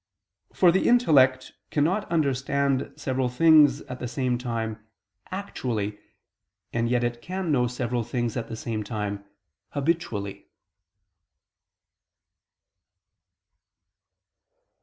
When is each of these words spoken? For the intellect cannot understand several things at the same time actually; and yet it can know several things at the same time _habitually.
For 0.51 0.71
the 0.71 0.87
intellect 0.89 1.51
cannot 1.69 2.11
understand 2.11 2.91
several 2.95 3.29
things 3.29 3.81
at 3.81 3.99
the 3.99 4.07
same 4.07 4.39
time 4.39 4.83
actually; 5.29 5.99
and 6.73 6.89
yet 6.89 7.03
it 7.03 7.21
can 7.21 7.51
know 7.51 7.67
several 7.67 8.03
things 8.03 8.35
at 8.35 8.47
the 8.49 8.55
same 8.55 8.83
time 8.83 9.23
_habitually. 9.75 10.45